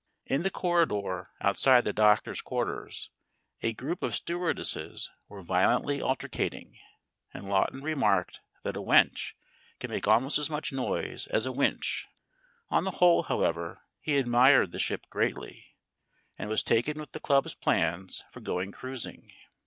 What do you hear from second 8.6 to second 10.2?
that a wench can make